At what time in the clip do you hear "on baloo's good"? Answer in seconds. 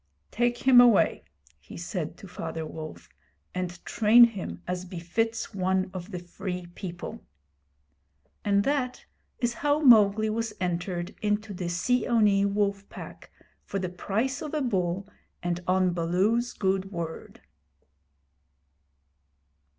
15.67-16.91